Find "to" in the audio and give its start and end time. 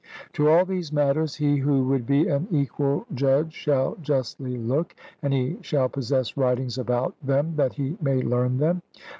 0.33-0.49